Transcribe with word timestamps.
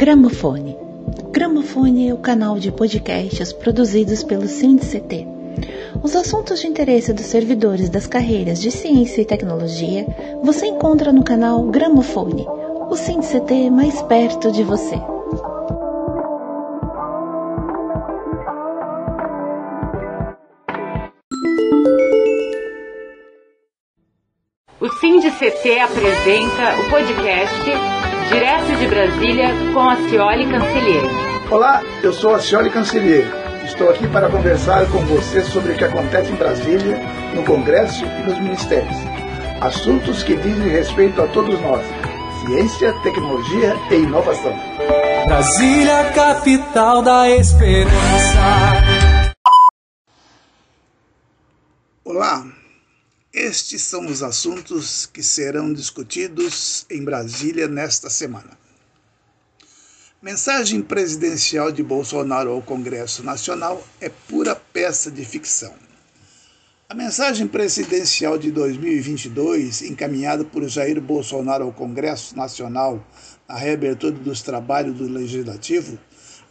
Gramofone. 0.00 0.78
Gramofone 1.30 2.08
é 2.08 2.14
o 2.14 2.16
canal 2.16 2.58
de 2.58 2.72
podcasts 2.72 3.52
produzidos 3.52 4.24
pelo 4.24 4.48
SINDCT. 4.48 5.28
Os 6.02 6.16
assuntos 6.16 6.58
de 6.60 6.68
interesse 6.68 7.12
dos 7.12 7.26
servidores 7.26 7.90
das 7.90 8.06
carreiras 8.06 8.62
de 8.62 8.70
Ciência 8.70 9.20
e 9.20 9.26
Tecnologia 9.26 10.06
você 10.42 10.64
encontra 10.64 11.12
no 11.12 11.22
canal 11.22 11.62
Gramofone, 11.64 12.46
o 12.88 12.96
SINDCT 12.96 13.68
mais 13.68 14.00
perto 14.00 14.50
de 14.50 14.64
você. 14.64 14.96
O 24.80 24.88
SINDCT 24.98 25.78
apresenta 25.78 26.80
o 26.80 26.88
podcast 26.88 27.99
Direto 28.30 28.76
de 28.76 28.86
Brasília 28.86 29.48
com 29.74 29.80
a 29.80 29.96
Cioli 30.08 30.48
Cancelier. 30.48 31.02
Olá, 31.50 31.82
eu 32.00 32.12
sou 32.12 32.32
a 32.32 32.38
Cioli 32.38 32.70
Cancelier. 32.70 33.26
Estou 33.64 33.90
aqui 33.90 34.06
para 34.06 34.30
conversar 34.30 34.86
com 34.86 34.98
você 34.98 35.40
sobre 35.40 35.72
o 35.72 35.76
que 35.76 35.82
acontece 35.82 36.30
em 36.30 36.36
Brasília, 36.36 36.96
no 37.34 37.44
Congresso 37.44 38.04
e 38.04 38.22
nos 38.22 38.38
ministérios. 38.38 38.96
Assuntos 39.60 40.22
que 40.22 40.36
dizem 40.36 40.68
respeito 40.68 41.20
a 41.20 41.26
todos 41.26 41.60
nós: 41.60 41.84
ciência, 42.46 42.92
tecnologia 43.02 43.76
e 43.90 43.94
inovação. 43.96 44.56
Brasília, 45.26 46.04
capital 46.14 47.02
da 47.02 47.28
esperança. 47.30 48.38
Olá, 52.04 52.44
estes 53.32 53.82
são 53.82 54.06
os 54.06 54.22
assuntos 54.22 55.06
que 55.06 55.22
serão 55.22 55.72
discutidos 55.72 56.84
em 56.90 57.04
Brasília 57.04 57.68
nesta 57.68 58.10
semana. 58.10 58.58
Mensagem 60.20 60.82
presidencial 60.82 61.70
de 61.70 61.82
Bolsonaro 61.82 62.50
ao 62.50 62.60
Congresso 62.60 63.22
Nacional 63.22 63.86
é 64.00 64.08
pura 64.08 64.54
peça 64.54 65.10
de 65.10 65.24
ficção. 65.24 65.72
A 66.88 66.94
mensagem 66.94 67.46
presidencial 67.46 68.36
de 68.36 68.50
2022, 68.50 69.82
encaminhada 69.82 70.44
por 70.44 70.68
Jair 70.68 71.00
Bolsonaro 71.00 71.64
ao 71.64 71.72
Congresso 71.72 72.36
Nacional 72.36 73.02
na 73.48 73.54
reabertura 73.54 74.12
dos 74.12 74.42
trabalhos 74.42 74.96
do 74.96 75.08
Legislativo, 75.08 75.98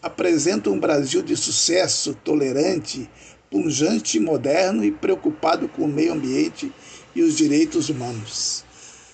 apresenta 0.02 0.70
um 0.70 0.80
Brasil 0.80 1.22
de 1.22 1.36
sucesso, 1.36 2.14
tolerante, 2.24 3.10
punjante, 3.50 4.20
moderno 4.20 4.84
e 4.84 4.92
preocupado 4.92 5.68
com 5.68 5.84
o 5.84 5.88
meio 5.88 6.14
ambiente 6.14 6.72
e 7.16 7.22
os 7.22 7.36
direitos 7.36 7.90
humanos. 7.90 8.64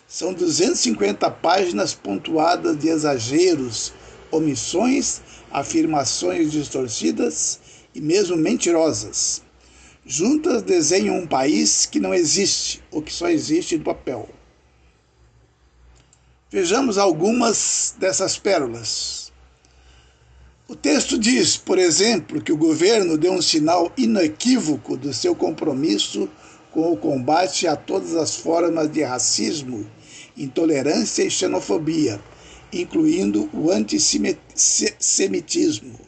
São 0.08 0.34
250 0.34 1.30
páginas 1.32 1.94
pontuadas 1.94 2.78
de 2.78 2.90
exageros, 2.90 3.94
omissões, 4.32 5.22
afirmações 5.52 6.52
distorcidas 6.52 7.60
e 7.94 8.02
mesmo 8.02 8.36
mentirosas. 8.36 9.42
Juntas 10.06 10.62
desenham 10.62 11.18
um 11.18 11.26
país 11.26 11.86
que 11.86 12.00
não 12.00 12.14
existe 12.14 12.84
ou 12.92 13.02
que 13.02 13.12
só 13.12 13.28
existe 13.28 13.78
no 13.78 13.84
papel. 13.84 14.30
Vejamos 16.52 16.98
algumas 16.98 17.96
dessas 17.98 18.38
pérolas. 18.38 19.25
O 20.68 20.76
texto 20.76 21.20
diz, 21.20 21.58
por 21.58 21.78
exemplo, 21.78 22.42
que 22.42 22.52
o 22.52 22.58
governo 22.58 23.20
deu 23.20 23.34
um 23.34 23.42
sinal 23.42 23.92
inequívoco 23.96 24.98
do 24.98 25.14
seu 25.14 25.36
compromisso 25.36 26.28
com 26.72 26.92
o 26.92 26.98
combate 26.98 27.68
a 27.68 27.76
todas 27.76 28.16
as 28.16 28.36
formas 28.36 28.92
de 28.92 29.04
racismo, 29.04 29.86
intolerância 30.36 31.22
e 31.22 31.30
xenofobia, 31.30 32.20
incluindo 32.74 33.48
o 33.54 33.70
antissemitismo. 33.70 36.00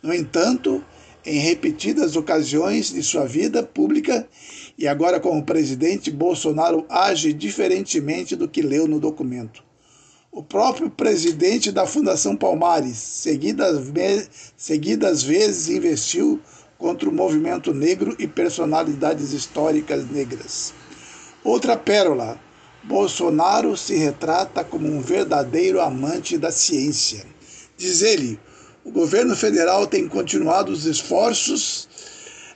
No 0.00 0.14
entanto, 0.14 0.84
em 1.24 1.40
repetidas 1.40 2.14
ocasiões 2.14 2.92
de 2.92 3.02
sua 3.02 3.26
vida 3.26 3.64
pública, 3.64 4.28
e 4.78 4.86
agora 4.86 5.18
como 5.18 5.44
presidente, 5.44 6.12
Bolsonaro 6.12 6.86
age 6.88 7.32
diferentemente 7.32 8.36
do 8.36 8.46
que 8.46 8.62
leu 8.62 8.86
no 8.86 9.00
documento. 9.00 9.66
O 10.36 10.42
próprio 10.42 10.90
presidente 10.90 11.72
da 11.72 11.86
Fundação 11.86 12.36
Palmares, 12.36 12.98
seguidas, 12.98 13.80
seguidas 14.54 15.22
vezes, 15.22 15.70
investiu 15.70 16.38
contra 16.76 17.08
o 17.08 17.12
movimento 17.12 17.72
negro 17.72 18.14
e 18.18 18.28
personalidades 18.28 19.32
históricas 19.32 20.04
negras. 20.10 20.74
Outra 21.42 21.74
pérola: 21.74 22.38
Bolsonaro 22.84 23.78
se 23.78 23.96
retrata 23.96 24.62
como 24.62 24.86
um 24.86 25.00
verdadeiro 25.00 25.80
amante 25.80 26.36
da 26.36 26.52
ciência. 26.52 27.24
Diz 27.74 28.02
ele, 28.02 28.38
o 28.84 28.90
governo 28.90 29.34
federal 29.34 29.86
tem 29.86 30.06
continuado 30.06 30.70
os 30.70 30.84
esforços 30.84 31.88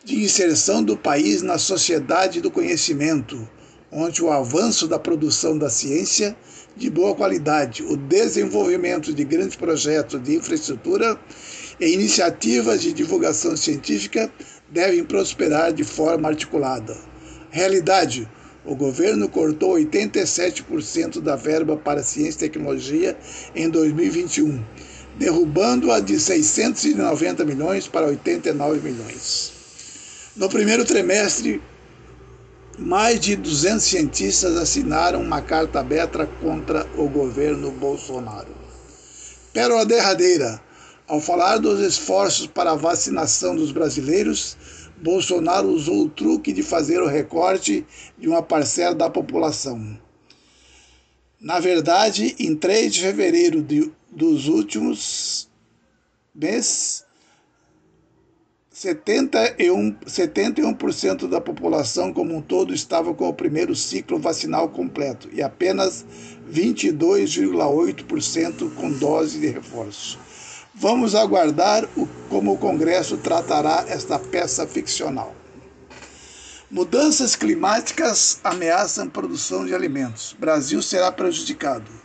de 0.04 0.22
inserção 0.22 0.84
do 0.84 0.98
país 0.98 1.40
na 1.40 1.56
sociedade 1.56 2.42
do 2.42 2.50
conhecimento, 2.50 3.48
onde 3.90 4.22
o 4.22 4.30
avanço 4.30 4.86
da 4.86 4.98
produção 4.98 5.56
da 5.56 5.70
ciência 5.70 6.36
de 6.76 6.88
boa 6.88 7.14
qualidade, 7.14 7.82
o 7.82 7.96
desenvolvimento 7.96 9.12
de 9.12 9.24
grandes 9.24 9.56
projetos 9.56 10.22
de 10.22 10.36
infraestrutura 10.36 11.18
e 11.80 11.92
iniciativas 11.92 12.82
de 12.82 12.92
divulgação 12.92 13.56
científica 13.56 14.30
devem 14.68 15.04
prosperar 15.04 15.72
de 15.72 15.84
forma 15.84 16.28
articulada. 16.28 16.96
Realidade: 17.50 18.28
o 18.64 18.74
governo 18.74 19.28
cortou 19.28 19.74
87% 19.74 21.20
da 21.20 21.36
verba 21.36 21.76
para 21.76 22.02
ciência 22.02 22.38
e 22.38 22.48
tecnologia 22.48 23.16
em 23.54 23.68
2021, 23.68 24.62
derrubando-a 25.18 25.98
de 25.98 26.20
690 26.20 27.44
milhões 27.44 27.88
para 27.88 28.06
89 28.06 28.80
milhões. 28.80 29.52
No 30.36 30.48
primeiro 30.48 30.84
trimestre, 30.84 31.60
mais 32.80 33.20
de 33.20 33.36
200 33.36 33.84
cientistas 33.84 34.56
assinaram 34.56 35.20
uma 35.20 35.42
carta 35.42 35.80
aberta 35.80 36.26
contra 36.26 36.88
o 36.96 37.08
governo 37.08 37.70
Bolsonaro. 37.70 38.54
Pérola 39.52 39.84
derradeira. 39.84 40.60
Ao 41.06 41.20
falar 41.20 41.58
dos 41.58 41.80
esforços 41.80 42.46
para 42.46 42.70
a 42.70 42.76
vacinação 42.76 43.54
dos 43.54 43.70
brasileiros, 43.70 44.56
Bolsonaro 44.96 45.68
usou 45.68 46.04
o 46.04 46.08
truque 46.08 46.52
de 46.52 46.62
fazer 46.62 47.02
o 47.02 47.06
recorte 47.06 47.84
de 48.16 48.28
uma 48.28 48.42
parcela 48.42 48.94
da 48.94 49.10
população. 49.10 49.98
Na 51.38 51.60
verdade, 51.60 52.34
em 52.38 52.56
3 52.56 52.94
de 52.94 53.00
fevereiro 53.00 53.60
de, 53.60 53.92
dos 54.10 54.46
últimos 54.48 55.50
meses, 56.34 57.04
71%, 58.80 59.96
71 60.06 60.74
da 61.28 61.38
população 61.38 62.14
como 62.14 62.34
um 62.34 62.40
todo 62.40 62.72
estava 62.72 63.12
com 63.12 63.28
o 63.28 63.34
primeiro 63.34 63.76
ciclo 63.76 64.18
vacinal 64.18 64.70
completo 64.70 65.28
e 65.30 65.42
apenas 65.42 66.06
22,8% 66.50 68.74
com 68.74 68.90
dose 68.92 69.38
de 69.38 69.48
reforço. 69.48 70.18
Vamos 70.74 71.14
aguardar 71.14 71.86
o, 71.94 72.08
como 72.30 72.54
o 72.54 72.58
Congresso 72.58 73.18
tratará 73.18 73.84
esta 73.86 74.18
peça 74.18 74.66
ficcional. 74.66 75.34
Mudanças 76.70 77.36
climáticas 77.36 78.40
ameaçam 78.42 79.10
produção 79.10 79.66
de 79.66 79.74
alimentos. 79.74 80.34
Brasil 80.38 80.80
será 80.80 81.12
prejudicado. 81.12 81.99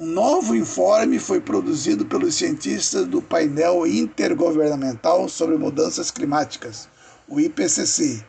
Um 0.00 0.06
novo 0.06 0.54
informe 0.54 1.18
foi 1.18 1.40
produzido 1.40 2.06
pelos 2.06 2.36
cientistas 2.36 3.04
do 3.04 3.20
painel 3.20 3.84
intergovernamental 3.84 5.28
sobre 5.28 5.56
mudanças 5.56 6.08
climáticas, 6.08 6.88
o 7.26 7.40
IPCC, 7.40 8.24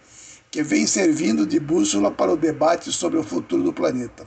que 0.49 0.63
vem 0.63 0.87
servindo 0.87 1.45
de 1.45 1.59
bússola 1.59 2.09
para 2.09 2.31
o 2.31 2.35
debate 2.35 2.91
sobre 2.91 3.19
o 3.19 3.23
futuro 3.23 3.61
do 3.61 3.71
planeta. 3.71 4.25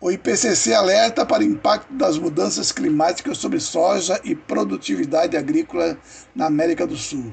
O 0.00 0.10
IPCC 0.10 0.72
alerta 0.72 1.26
para 1.26 1.42
o 1.42 1.46
impacto 1.46 1.92
das 1.92 2.16
mudanças 2.16 2.72
climáticas 2.72 3.36
sobre 3.36 3.60
soja 3.60 4.18
e 4.24 4.34
produtividade 4.34 5.36
agrícola 5.36 5.98
na 6.34 6.46
América 6.46 6.86
do 6.86 6.96
Sul. 6.96 7.30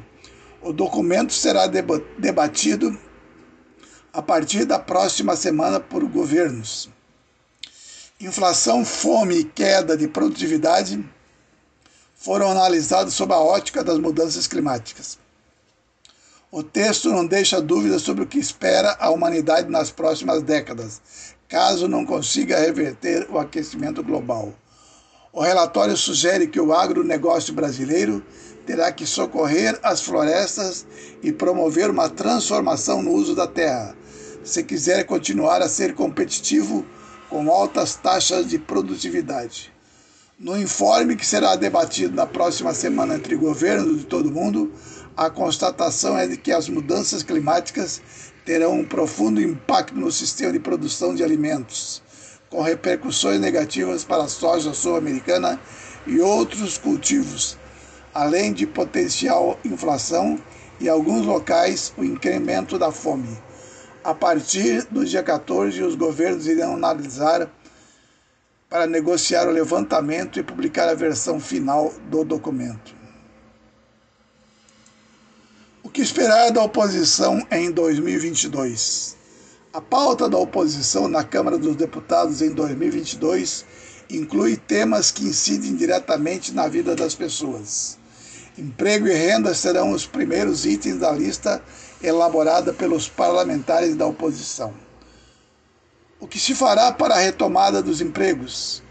O 0.62 0.74
documento 0.74 1.31
será 1.31 1.68
debatido 1.68 3.00
a 4.12 4.22
partir 4.22 4.66
da 4.66 4.78
próxima 4.78 5.38
semana 5.38 5.80
por 5.80 6.04
governos 6.04 6.94
inflação, 8.19 8.85
fome 8.85 9.35
e 9.39 9.44
queda 9.44 9.97
de 9.97 10.07
produtividade 10.07 11.03
foram 12.15 12.50
analisados 12.50 13.13
sob 13.13 13.33
a 13.33 13.39
ótica 13.39 13.83
das 13.83 14.00
mudanças 14.00 14.47
climáticas. 14.47 15.19
O 16.50 16.63
texto 16.63 17.09
não 17.09 17.25
deixa 17.25 17.62
dúvidas 17.62 18.01
sobre 18.01 18.23
o 18.23 18.27
que 18.27 18.39
espera 18.39 18.95
a 19.00 19.09
humanidade 19.09 19.69
nas 19.69 19.91
próximas 19.91 20.41
décadas, 20.41 21.01
caso 21.50 21.88
não 21.88 22.06
consiga 22.06 22.59
reverter 22.59 23.27
o 23.29 23.38
aquecimento 23.38 24.01
global. 24.01 24.53
O 25.33 25.41
relatório 25.41 25.97
sugere 25.97 26.47
que 26.47 26.62
o 26.62 26.73
agronegócio 26.73 27.53
brasileiro 27.53 28.23
terá 28.65 28.91
que 28.91 29.06
socorrer 29.06 29.77
as 29.83 30.01
florestas 30.01 30.88
e 31.21 31.33
promover 31.33 31.89
uma 31.89 32.09
transformação 32.09 33.01
no 33.01 33.12
uso 33.12 33.35
da 33.35 33.45
terra, 33.45 33.94
se 34.44 34.63
quiser 34.63 35.03
continuar 35.03 35.62
a 35.62 35.67
ser 35.67 35.94
competitivo 35.94 36.85
com 37.36 37.52
altas 37.52 37.96
taxas 37.96 38.48
de 38.48 38.58
produtividade. 38.58 39.70
No 40.40 40.58
informe 40.58 41.18
que 41.18 41.26
será 41.26 41.58
debatido 41.58 42.16
na 42.16 42.26
próxima 42.26 42.74
semana 42.74 43.16
entre 43.16 43.36
governos 43.36 43.98
de 43.98 44.06
todo 44.06 44.32
mundo, 44.32 44.72
a 45.18 45.30
constatação 45.30 46.18
é 46.18 46.28
de 46.28 46.38
que 46.38 46.54
as 46.54 46.70
mudanças 46.70 47.24
climáticas 47.24 48.02
terão 48.46 48.80
um 48.80 48.86
profundo 48.86 49.42
impacto 49.42 49.96
no 49.96 50.14
sistema 50.14 50.54
de 50.54 50.62
produção 50.62 51.14
de 51.14 51.26
alimentos, 51.26 52.02
com 52.50 52.62
repercussões 52.62 53.42
negativas 53.42 54.06
para 54.06 54.24
a 54.24 54.30
soja 54.30 54.74
sul-americana 54.74 55.60
e 56.08 56.22
outros 56.22 56.78
cultivos, 56.78 57.58
além 58.14 58.54
de 58.54 58.66
potencial 58.66 59.60
inflação 59.66 60.40
e, 60.80 60.86
em 60.86 60.88
alguns 60.88 61.26
locais, 61.26 61.92
o 61.98 62.04
incremento 62.06 62.80
da 62.80 62.94
fome. 62.94 63.38
A 64.06 64.13
partir 64.13 64.84
do 64.92 65.04
dia 65.04 65.24
14, 65.24 65.81
os 65.81 65.96
governos 65.96 66.46
irão 66.46 66.75
analisar 66.75 67.50
para 68.69 68.86
negociar 68.86 69.48
o 69.48 69.52
levantamento 69.52 70.38
e 70.38 70.44
publicar 70.44 70.88
a 70.88 70.94
versão 70.94 71.40
final 71.40 71.92
do 72.07 72.24
documento. 72.24 72.96
O 75.81 75.90
que 75.90 76.04
esperar 76.04 76.52
da 76.52 76.62
oposição 76.62 77.48
em 77.50 77.72
2022? 77.72 79.18
A 79.74 79.81
pauta 79.81 80.30
da 80.30 80.38
oposição 80.38 81.08
na 81.08 81.24
Câmara 81.24 81.58
dos 81.58 81.75
Deputados 81.75 82.44
em 82.44 82.51
2022 82.51 83.66
inclui 84.08 84.56
temas 84.56 85.10
que 85.10 85.25
incidem 85.25 85.75
diretamente 85.75 86.54
na 86.54 86.68
vida 86.68 86.96
das 86.96 87.16
pessoas. 87.16 87.98
Emprego 88.56 89.08
e 89.08 89.13
renda 89.13 89.56
serão 89.56 89.90
os 89.90 90.06
primeiros 90.06 90.63
itens 90.63 91.00
da 91.00 91.12
lista 91.12 91.60
elaborada 92.01 92.74
pelos 92.74 93.07
parlamentares 93.07 93.95
da 93.95 94.06
oposição. 94.06 94.74
O 96.19 96.27
que 96.27 96.39
se 96.39 96.56
fará 96.56 96.92
para 96.92 97.15
a 97.15 97.19
retomada 97.19 97.81
dos 97.81 98.01
empregos? 98.01 98.81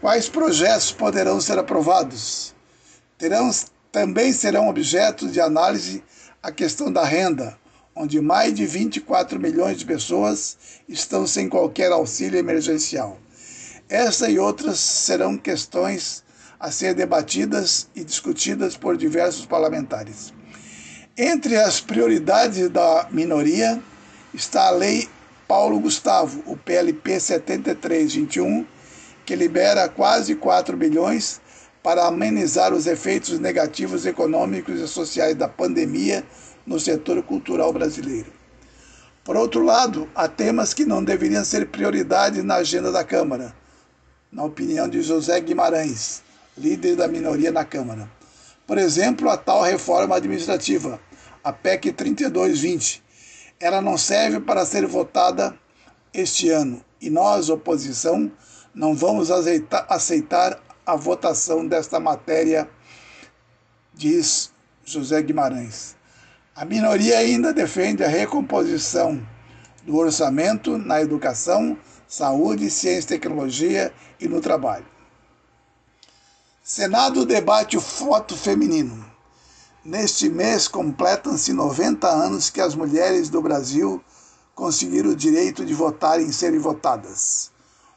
Quais 0.00 0.28
projetos 0.28 0.90
poderão 0.90 1.40
ser 1.40 1.58
aprovados? 1.58 2.54
Terão, 3.16 3.50
também 3.92 4.32
serão 4.32 4.68
objetos 4.68 5.32
de 5.32 5.40
análise 5.40 6.02
a 6.42 6.50
questão 6.50 6.90
da 6.90 7.04
renda, 7.04 7.56
onde 7.94 8.20
mais 8.20 8.54
de 8.54 8.66
24 8.66 9.38
milhões 9.38 9.78
de 9.78 9.84
pessoas 9.84 10.56
estão 10.88 11.26
sem 11.26 11.48
qualquer 11.48 11.92
auxílio 11.92 12.38
emergencial. 12.38 13.18
Essa 13.88 14.30
e 14.30 14.38
outras 14.38 14.80
serão 14.80 15.36
questões 15.36 16.24
a 16.58 16.70
ser 16.70 16.94
debatidas 16.94 17.88
e 17.94 18.02
discutidas 18.02 18.76
por 18.76 18.96
diversos 18.96 19.44
parlamentares. 19.44 20.32
Entre 21.16 21.58
as 21.58 21.78
prioridades 21.78 22.70
da 22.70 23.06
minoria 23.10 23.82
está 24.32 24.68
a 24.68 24.70
Lei 24.70 25.06
Paulo 25.46 25.78
Gustavo, 25.78 26.42
o 26.46 26.56
PLP 26.56 27.20
7321, 27.20 28.64
que 29.26 29.36
libera 29.36 29.90
quase 29.90 30.34
4 30.34 30.74
bilhões 30.74 31.38
para 31.82 32.06
amenizar 32.06 32.72
os 32.72 32.86
efeitos 32.86 33.38
negativos 33.38 34.06
econômicos 34.06 34.80
e 34.80 34.88
sociais 34.88 35.36
da 35.36 35.46
pandemia 35.46 36.24
no 36.66 36.80
setor 36.80 37.22
cultural 37.22 37.74
brasileiro. 37.74 38.32
Por 39.22 39.36
outro 39.36 39.62
lado, 39.62 40.08
há 40.14 40.26
temas 40.26 40.72
que 40.72 40.86
não 40.86 41.04
deveriam 41.04 41.44
ser 41.44 41.66
prioridade 41.66 42.42
na 42.42 42.54
agenda 42.54 42.90
da 42.90 43.04
Câmara, 43.04 43.54
na 44.32 44.44
opinião 44.44 44.88
de 44.88 45.02
José 45.02 45.38
Guimarães, 45.40 46.22
líder 46.56 46.96
da 46.96 47.06
minoria 47.06 47.52
na 47.52 47.66
Câmara. 47.66 48.08
Por 48.66 48.78
exemplo, 48.78 49.28
a 49.28 49.36
tal 49.36 49.62
reforma 49.62 50.16
administrativa, 50.16 51.00
a 51.42 51.52
PEC 51.52 51.92
3220. 51.92 53.02
Ela 53.58 53.80
não 53.80 53.96
serve 53.98 54.40
para 54.40 54.64
ser 54.64 54.86
votada 54.86 55.56
este 56.12 56.50
ano 56.50 56.84
e 57.00 57.10
nós, 57.10 57.48
oposição, 57.48 58.30
não 58.74 58.94
vamos 58.94 59.30
aceitar 59.88 60.60
a 60.86 60.96
votação 60.96 61.66
desta 61.66 61.98
matéria, 61.98 62.68
diz 63.92 64.52
José 64.84 65.20
Guimarães. 65.22 65.96
A 66.54 66.64
minoria 66.64 67.18
ainda 67.18 67.52
defende 67.52 68.04
a 68.04 68.08
recomposição 68.08 69.20
do 69.84 69.96
orçamento 69.96 70.78
na 70.78 71.00
educação, 71.00 71.76
saúde, 72.06 72.70
ciência 72.70 73.14
e 73.14 73.18
tecnologia 73.18 73.92
e 74.20 74.28
no 74.28 74.40
trabalho. 74.40 74.91
Senado 76.64 77.26
debate 77.26 77.76
o 77.76 77.80
voto 77.80 78.36
feminino. 78.36 79.04
Neste 79.84 80.28
mês 80.28 80.68
completam-se 80.68 81.52
90 81.52 82.06
anos 82.06 82.50
que 82.50 82.60
as 82.60 82.76
mulheres 82.76 83.28
do 83.28 83.42
Brasil 83.42 84.00
conseguiram 84.54 85.10
o 85.10 85.16
direito 85.16 85.64
de 85.64 85.74
votar 85.74 86.20
e 86.20 86.32
serem 86.32 86.60
votadas. 86.60 87.50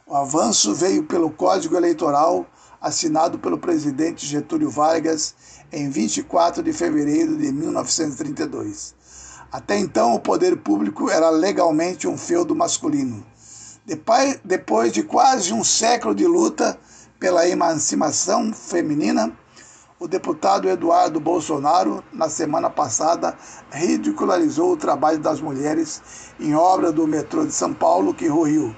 O 0.08 0.16
avanço 0.16 0.74
veio 0.74 1.04
pelo 1.04 1.30
Código 1.30 1.78
Eleitoral 1.78 2.44
assinado 2.82 3.38
pelo 3.38 3.60
presidente 3.60 4.26
Getúlio 4.26 4.72
Vargas 4.72 5.36
em 5.72 5.88
24 5.88 6.64
de 6.64 6.74
fevereiro 6.74 7.38
de 7.38 7.52
1932. 7.52 8.96
Até 9.52 9.78
então, 9.78 10.16
o 10.16 10.20
poder 10.20 10.58
público 10.58 11.08
era 11.12 11.30
legalmente 11.30 12.08
um 12.08 12.18
feudo 12.18 12.56
masculino. 12.56 13.24
Depois 14.44 14.92
de 14.92 15.04
quase 15.04 15.54
um 15.54 15.64
século 15.64 16.16
de 16.16 16.26
luta 16.26 16.80
pela 17.26 17.50
emancipação 17.50 18.54
feminina, 18.54 19.36
o 20.00 20.08
deputado 20.08 20.70
Eduardo 20.70 21.20
Bolsonaro, 21.20 22.04
na 22.14 22.30
semana 22.30 22.70
passada, 22.70 23.36
ridicularizou 23.72 24.74
o 24.74 24.78
trabalho 24.78 25.18
das 25.18 25.42
mulheres 25.42 26.04
em 26.40 26.54
obra 26.54 26.92
do 26.92 27.08
metrô 27.08 27.44
de 27.44 27.52
São 27.52 27.74
Paulo 27.74 28.14
que 28.14 28.28
ruiu. 28.28 28.76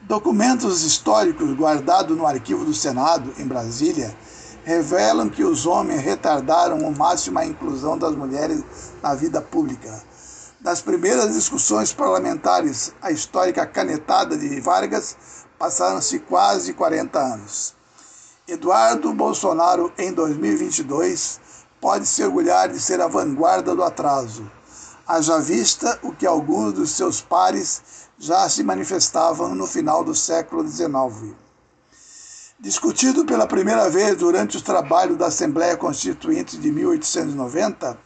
Documentos 0.00 0.82
históricos 0.82 1.52
guardados 1.52 2.18
no 2.18 2.26
arquivo 2.26 2.64
do 2.64 2.74
Senado, 2.74 3.32
em 3.38 3.46
Brasília, 3.46 4.12
revelam 4.64 5.30
que 5.30 5.44
os 5.44 5.66
homens 5.66 6.00
retardaram 6.00 6.84
ao 6.84 6.90
máximo 6.90 7.38
a 7.38 7.46
inclusão 7.46 7.96
das 7.96 8.16
mulheres 8.16 8.64
na 9.00 9.14
vida 9.14 9.40
pública. 9.40 10.02
Das 10.60 10.82
primeiras 10.82 11.34
discussões 11.34 11.92
parlamentares, 11.92 12.92
a 13.00 13.12
histórica 13.12 13.64
canetada 13.64 14.36
de 14.36 14.60
Vargas, 14.60 15.16
passaram-se 15.56 16.18
quase 16.18 16.72
40 16.72 17.16
anos. 17.16 17.76
Eduardo 18.46 19.12
Bolsonaro, 19.12 19.92
em 19.96 20.12
2022, 20.12 21.38
pode 21.80 22.06
se 22.06 22.24
orgulhar 22.24 22.68
de 22.68 22.80
ser 22.80 23.00
a 23.00 23.06
vanguarda 23.06 23.72
do 23.72 23.84
atraso. 23.84 24.50
Haja 25.06 25.38
vista 25.38 25.96
o 26.02 26.12
que 26.12 26.26
alguns 26.26 26.72
dos 26.72 26.90
seus 26.90 27.20
pares 27.20 27.80
já 28.18 28.48
se 28.48 28.64
manifestavam 28.64 29.54
no 29.54 29.66
final 29.66 30.02
do 30.02 30.14
século 30.14 30.66
XIX. 30.66 31.36
Discutido 32.58 33.24
pela 33.24 33.46
primeira 33.46 33.88
vez 33.88 34.16
durante 34.16 34.56
os 34.56 34.62
trabalhos 34.62 35.16
da 35.16 35.26
Assembleia 35.26 35.76
Constituinte 35.76 36.58
de 36.58 36.72
1890, 36.72 37.96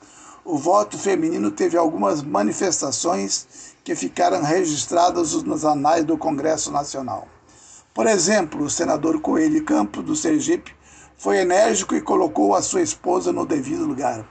o 0.44 0.58
voto 0.58 0.98
feminino 0.98 1.50
teve 1.50 1.76
algumas 1.76 2.22
manifestações 2.22 3.74
que 3.84 3.94
ficaram 3.94 4.42
registradas 4.42 5.40
nos 5.42 5.64
anais 5.64 6.04
do 6.04 6.18
Congresso 6.18 6.70
Nacional. 6.70 7.28
Por 7.94 8.06
exemplo, 8.06 8.64
o 8.64 8.70
senador 8.70 9.20
Coelho 9.20 9.64
Campos, 9.64 10.04
do 10.04 10.16
Sergipe, 10.16 10.74
foi 11.16 11.38
enérgico 11.38 11.94
e 11.94 12.00
colocou 12.00 12.54
a 12.54 12.62
sua 12.62 12.82
esposa 12.82 13.32
no 13.32 13.46
devido 13.46 13.84
lugar. 13.84 14.26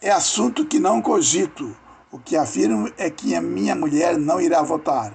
É 0.00 0.10
assunto 0.10 0.64
que 0.64 0.78
não 0.78 1.00
cogito, 1.00 1.76
o 2.10 2.18
que 2.18 2.36
afirmo 2.36 2.90
é 2.96 3.10
que 3.10 3.34
a 3.34 3.40
minha 3.40 3.74
mulher 3.74 4.16
não 4.16 4.40
irá 4.40 4.62
votar. 4.62 5.12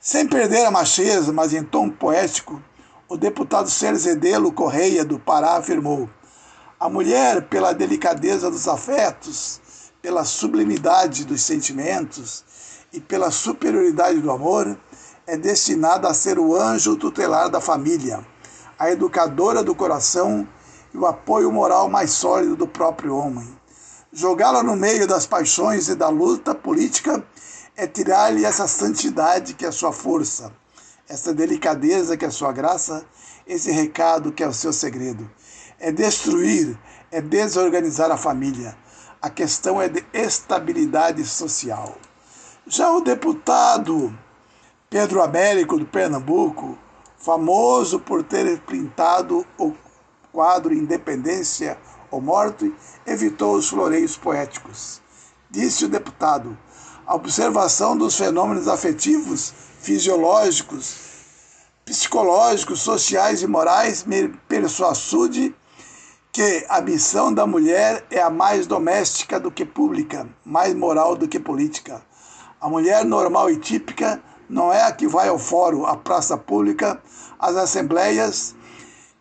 Sem 0.00 0.26
perder 0.26 0.64
a 0.64 0.70
macheza, 0.70 1.32
mas 1.32 1.52
em 1.52 1.62
tom 1.62 1.90
poético, 1.90 2.62
o 3.08 3.16
deputado 3.16 3.68
Serzedelo 3.68 4.52
Correia, 4.52 5.04
do 5.04 5.18
Pará, 5.18 5.56
afirmou: 5.56 6.08
A 6.82 6.88
mulher, 6.88 7.42
pela 7.42 7.74
delicadeza 7.74 8.50
dos 8.50 8.66
afetos, 8.66 9.60
pela 10.00 10.24
sublimidade 10.24 11.26
dos 11.26 11.42
sentimentos 11.42 12.42
e 12.90 12.98
pela 12.98 13.30
superioridade 13.30 14.18
do 14.18 14.30
amor, 14.30 14.78
é 15.26 15.36
destinada 15.36 16.08
a 16.08 16.14
ser 16.14 16.38
o 16.38 16.56
anjo 16.56 16.96
tutelar 16.96 17.50
da 17.50 17.60
família, 17.60 18.26
a 18.78 18.90
educadora 18.90 19.62
do 19.62 19.74
coração 19.74 20.48
e 20.94 20.96
o 20.96 21.04
apoio 21.04 21.52
moral 21.52 21.86
mais 21.90 22.12
sólido 22.12 22.56
do 22.56 22.66
próprio 22.66 23.14
homem. 23.14 23.46
Jogá-la 24.10 24.62
no 24.62 24.74
meio 24.74 25.06
das 25.06 25.26
paixões 25.26 25.86
e 25.90 25.94
da 25.94 26.08
luta 26.08 26.54
política 26.54 27.22
é 27.76 27.86
tirar-lhe 27.86 28.42
essa 28.42 28.66
santidade 28.66 29.52
que 29.52 29.66
é 29.66 29.70
sua 29.70 29.92
força, 29.92 30.50
essa 31.06 31.34
delicadeza 31.34 32.16
que 32.16 32.24
é 32.24 32.30
sua 32.30 32.52
graça, 32.52 33.04
esse 33.46 33.70
recado 33.70 34.32
que 34.32 34.42
é 34.42 34.48
o 34.48 34.54
seu 34.54 34.72
segredo. 34.72 35.30
É 35.80 35.90
destruir, 35.90 36.78
é 37.10 37.20
desorganizar 37.20 38.10
a 38.10 38.16
família. 38.16 38.76
A 39.20 39.30
questão 39.30 39.80
é 39.80 39.88
de 39.88 40.04
estabilidade 40.12 41.24
social. 41.24 41.96
Já 42.66 42.92
o 42.92 43.00
deputado 43.00 44.16
Pedro 44.90 45.22
Américo, 45.22 45.78
do 45.78 45.86
Pernambuco, 45.86 46.78
famoso 47.18 47.98
por 47.98 48.22
ter 48.22 48.60
pintado 48.60 49.46
o 49.58 49.74
quadro 50.32 50.74
Independência 50.74 51.78
ou 52.10 52.20
morte, 52.20 52.74
evitou 53.06 53.54
os 53.54 53.68
floreios 53.68 54.16
poéticos. 54.16 55.00
Disse 55.50 55.86
o 55.86 55.88
deputado: 55.88 56.56
a 57.06 57.14
observação 57.14 57.96
dos 57.96 58.16
fenômenos 58.16 58.68
afetivos, 58.68 59.52
fisiológicos, 59.80 60.96
psicológicos, 61.84 62.80
sociais 62.80 63.42
e 63.42 63.46
morais, 63.46 64.04
me 64.04 64.28
persuasude 64.48 65.54
que 66.32 66.64
a 66.68 66.80
missão 66.80 67.32
da 67.32 67.46
mulher 67.46 68.04
é 68.10 68.20
a 68.20 68.30
mais 68.30 68.66
doméstica 68.66 69.40
do 69.40 69.50
que 69.50 69.64
pública, 69.64 70.28
mais 70.44 70.74
moral 70.74 71.16
do 71.16 71.26
que 71.26 71.40
política. 71.40 72.02
A 72.60 72.68
mulher 72.68 73.04
normal 73.04 73.50
e 73.50 73.56
típica 73.56 74.22
não 74.48 74.72
é 74.72 74.82
a 74.82 74.92
que 74.92 75.08
vai 75.08 75.28
ao 75.28 75.38
fórum, 75.38 75.86
à 75.86 75.96
praça 75.96 76.36
pública, 76.36 77.02
às 77.38 77.56
assembleias, 77.56 78.54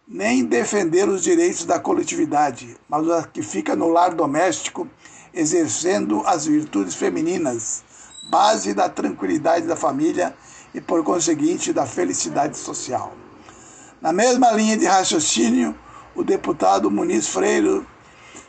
nem 0.08 0.44
defender 0.44 1.08
os 1.08 1.24
direitos 1.24 1.66
da 1.66 1.80
coletividade, 1.80 2.78
mas 2.88 3.10
a 3.10 3.24
que 3.24 3.42
fica 3.42 3.76
no 3.76 3.90
lar 3.90 4.14
doméstico, 4.14 4.88
exercendo 5.34 6.22
as 6.26 6.46
virtudes 6.46 6.96
femininas, 6.96 7.84
base 8.30 8.74
da 8.74 8.88
tranquilidade 8.88 9.66
da 9.66 9.76
família 9.76 10.36
e, 10.74 10.82
por 10.82 11.04
conseguinte, 11.04 11.74
da 11.74 11.86
felicidade 11.86 12.58
social. 12.58 13.14
Na 14.02 14.14
mesma 14.14 14.52
linha 14.52 14.78
de 14.78 14.86
raciocínio, 14.86 15.76
o 16.20 16.24
deputado 16.24 16.92
Muniz 16.92 17.30
Freire 17.30 17.82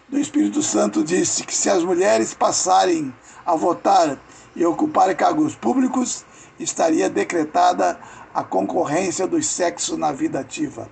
do 0.09 0.19
Espírito 0.19 0.61
Santo 0.61 1.05
disse 1.05 1.45
que 1.45 1.55
se 1.55 1.71
as 1.71 1.85
mulheres 1.85 2.35
passarem 2.35 3.15
a 3.47 3.55
votar 3.55 4.19
e 4.57 4.67
ocupar 4.67 5.15
cargos 5.15 5.55
públicos, 5.55 6.27
estaria 6.59 7.09
decretada 7.09 7.97
a 8.35 8.43
concorrência 8.43 9.25
dos 9.25 9.47
sexos 9.47 9.97
na 9.97 10.11
vida 10.11 10.41
ativa. 10.41 10.89